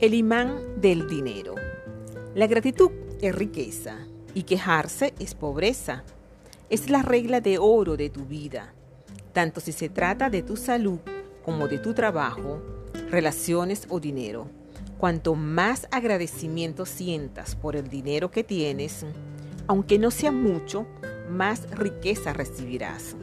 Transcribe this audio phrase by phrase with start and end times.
[0.00, 1.56] El imán del dinero.
[2.36, 6.04] La gratitud es riqueza y quejarse es pobreza.
[6.70, 8.72] Es la regla de oro de tu vida,
[9.32, 11.00] tanto si se trata de tu salud
[11.44, 12.62] como de tu trabajo,
[13.10, 14.46] relaciones o dinero.
[14.98, 19.04] Cuanto más agradecimiento sientas por el dinero que tienes,
[19.66, 20.86] aunque no sea mucho,
[21.28, 23.16] más riqueza recibirás.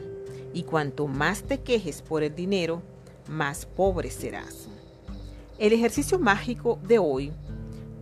[0.52, 2.82] Y cuanto más te quejes por el dinero,
[3.30, 4.68] más pobre serás.
[5.58, 7.32] El ejercicio mágico de hoy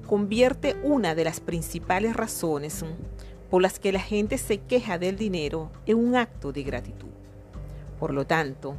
[0.08, 2.84] convierte una de las principales razones
[3.48, 7.10] por las que la gente se queja del dinero en un acto de gratitud.
[8.00, 8.74] Por lo tanto,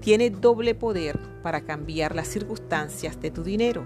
[0.00, 3.84] tiene doble poder para cambiar las circunstancias de tu dinero.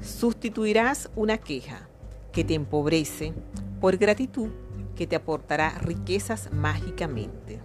[0.00, 1.88] Sustituirás una queja
[2.32, 3.32] que te empobrece
[3.80, 4.48] por gratitud
[4.96, 7.60] que te aportará riquezas mágicamente.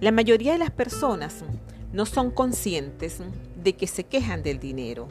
[0.00, 1.44] La mayoría de las personas
[1.94, 3.20] no son conscientes
[3.62, 5.08] de que se quejan del dinero,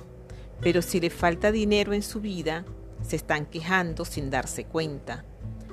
[0.61, 2.65] pero si le falta dinero en su vida,
[3.01, 5.23] se están quejando sin darse cuenta.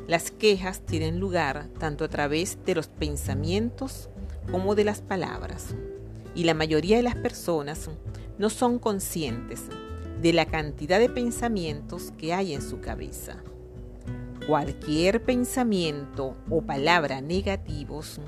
[0.06, 4.08] Las quejas tienen lugar tanto a través de los pensamientos
[4.50, 5.74] como de las palabras,
[6.34, 7.88] y la mayoría de las personas
[8.38, 9.62] no son conscientes
[10.20, 13.42] de la cantidad de pensamientos que hay en su cabeza.
[14.46, 18.20] Cualquier pensamiento o palabra negativos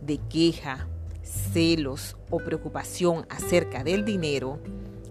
[0.00, 0.88] de queja,
[1.26, 4.60] celos o preocupación acerca del dinero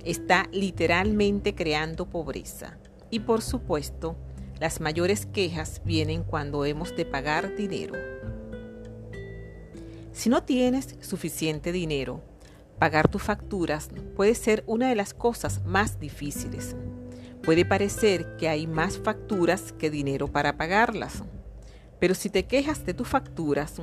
[0.04, 2.78] está literalmente creando pobreza.
[3.10, 4.16] Y por supuesto,
[4.60, 7.96] las mayores quejas vienen cuando hemos de pagar dinero.
[10.14, 12.22] Si no tienes suficiente dinero,
[12.80, 16.76] pagar tus facturas puede ser una de las cosas más difíciles.
[17.44, 21.24] Puede parecer que hay más facturas que dinero para pagarlas.
[22.00, 23.82] Pero si te quejas de tus facturas,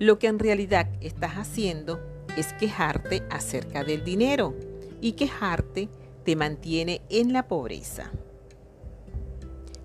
[0.00, 2.00] lo que en realidad estás haciendo
[2.34, 4.56] es quejarte acerca del dinero
[5.02, 5.90] y quejarte
[6.24, 8.10] te mantiene en la pobreza.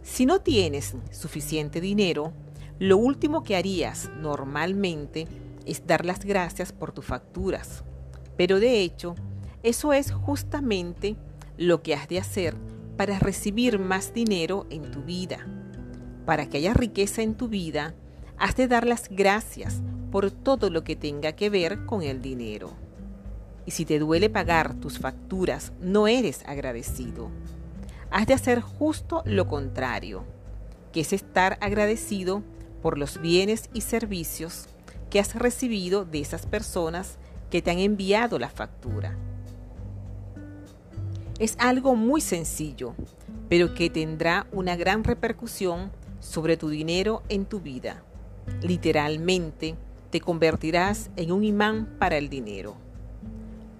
[0.03, 2.31] Si no tienes suficiente dinero,
[2.79, 5.27] lo último que harías normalmente
[5.65, 7.83] es dar las gracias por tus facturas.
[8.37, 9.15] Pero de hecho,
[9.63, 11.17] eso es justamente
[11.57, 12.55] lo que has de hacer
[12.95, 15.45] para recibir más dinero en tu vida.
[16.25, 17.95] Para que haya riqueza en tu vida,
[18.37, 19.81] has de dar las gracias
[20.15, 22.71] por todo lo que tenga que ver con el dinero.
[23.65, 27.29] Y si te duele pagar tus facturas, no eres agradecido.
[28.11, 30.23] Has de hacer justo lo contrario,
[30.93, 32.43] que es estar agradecido
[32.81, 34.67] por los bienes y servicios
[35.09, 37.17] que has recibido de esas personas
[37.51, 39.17] que te han enviado la factura.
[41.39, 42.93] Es algo muy sencillo,
[43.49, 48.01] pero que tendrá una gran repercusión sobre tu dinero en tu vida.
[48.61, 49.75] Literalmente,
[50.15, 52.77] te convertirás en un imán para el dinero.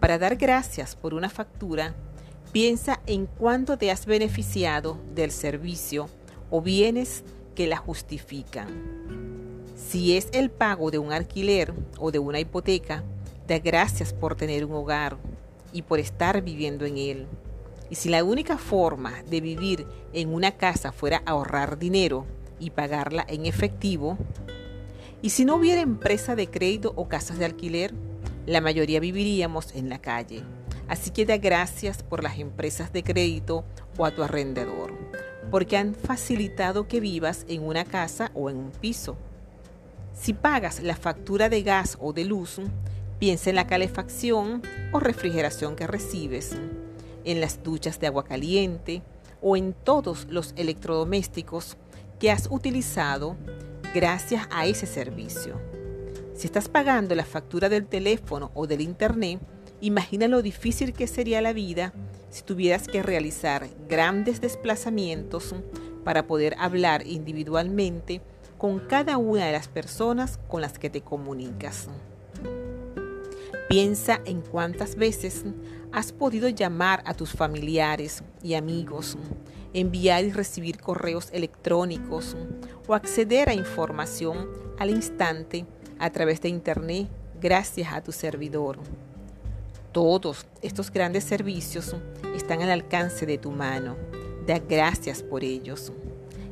[0.01, 1.95] Para dar gracias por una factura,
[2.51, 6.09] piensa en cuánto te has beneficiado del servicio
[6.49, 7.23] o bienes
[7.55, 8.67] que la justifican.
[9.77, 13.05] Si es el pago de un alquiler o de una hipoteca,
[13.47, 15.15] da gracias por tener un hogar
[15.71, 17.27] y por estar viviendo en él.
[17.89, 22.25] Y si la única forma de vivir en una casa fuera ahorrar dinero
[22.59, 24.17] y pagarla en efectivo,
[25.25, 27.95] y si no hubiera empresa de crédito o casas de alquiler,
[28.45, 30.43] la mayoría viviríamos en la calle.
[30.87, 33.65] Así que da gracias por las empresas de crédito
[33.97, 34.93] o a tu arrendador,
[35.49, 39.17] porque han facilitado que vivas en una casa o en un piso.
[40.13, 42.61] Si pagas la factura de gas o de luz,
[43.17, 44.61] piensa en la calefacción
[44.91, 46.55] o refrigeración que recibes,
[47.23, 49.01] en las duchas de agua caliente
[49.41, 51.77] o en todos los electrodomésticos
[52.19, 53.35] que has utilizado
[53.95, 55.57] gracias a ese servicio.
[56.33, 59.39] Si estás pagando la factura del teléfono o del internet,
[59.79, 61.93] imagina lo difícil que sería la vida
[62.29, 65.55] si tuvieras que realizar grandes desplazamientos
[66.03, 68.21] para poder hablar individualmente
[68.57, 71.87] con cada una de las personas con las que te comunicas.
[73.67, 75.43] Piensa en cuántas veces
[75.91, 79.17] has podido llamar a tus familiares y amigos,
[79.73, 82.37] enviar y recibir correos electrónicos
[82.87, 84.47] o acceder a información
[84.77, 85.65] al instante
[85.97, 87.07] a través de Internet
[87.41, 88.77] gracias a tu servidor.
[89.91, 91.95] Todos estos grandes servicios
[92.35, 93.95] están al alcance de tu mano.
[94.45, 95.91] Da gracias por ellos.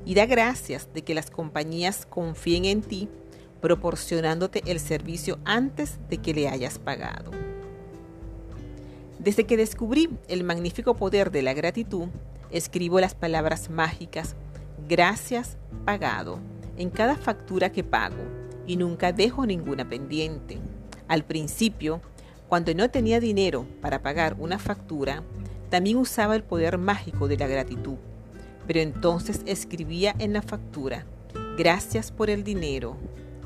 [0.05, 3.09] Y da gracias de que las compañías confíen en ti
[3.63, 7.31] proporcionándote el servicio antes de que le hayas pagado.
[9.19, 12.09] Desde que descubrí el magnífico poder de la gratitud,
[12.51, 14.35] escribo las palabras mágicas
[14.89, 15.55] gracias
[15.85, 16.39] pagado
[16.75, 18.21] en cada factura que pago
[18.67, 20.59] y nunca dejo ninguna pendiente.
[21.07, 22.01] Al principio,
[22.49, 25.23] cuando no tenía dinero para pagar una factura,
[25.69, 27.95] También usaba el poder mágico de la gratitud,
[28.67, 31.05] pero entonces escribía en la factura,
[31.57, 32.95] gracias por el dinero.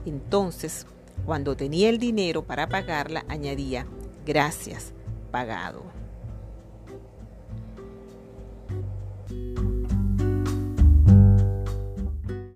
[0.08, 0.86] Entonces,
[1.26, 3.86] cuando tenía el dinero para pagarla, añadía,
[4.26, 4.94] gracias,
[5.32, 5.97] pagado.